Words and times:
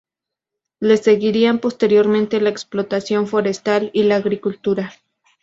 Le 0.79 0.97
seguirían 0.97 1.59
posteriormente 1.59 2.41
la 2.41 2.49
explotación 2.49 3.27
forestal 3.27 3.91
y 3.93 4.01
la 4.01 4.15
agricultura. 4.15 4.93